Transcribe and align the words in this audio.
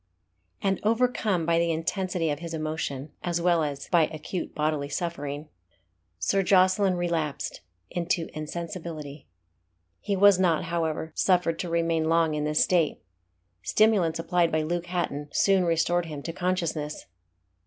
And 0.63 0.79
overcome 0.81 1.45
by 1.45 1.59
the 1.59 1.71
intensity 1.71 2.31
of 2.31 2.39
his 2.39 2.55
emotion, 2.55 3.11
as 3.21 3.39
well 3.39 3.61
as 3.61 3.87
by 3.87 4.07
acute 4.07 4.55
bodily 4.55 4.89
suffering, 4.89 5.47
Sir 6.17 6.41
Jocelyn 6.41 6.95
relapsed 6.95 7.61
into 7.91 8.27
insensibility. 8.35 9.27
He 9.99 10.15
was 10.15 10.39
not, 10.39 10.63
however, 10.63 11.11
suffered 11.13 11.59
to 11.59 11.69
remain 11.69 12.09
long 12.09 12.33
in 12.33 12.45
this 12.45 12.63
state. 12.63 13.03
Stimulants 13.61 14.17
applied 14.17 14.51
by 14.51 14.63
Luke 14.63 14.87
Hatton 14.87 15.29
soon 15.33 15.65
restored 15.65 16.07
him 16.07 16.23
to 16.23 16.33
consciousness. 16.33 17.05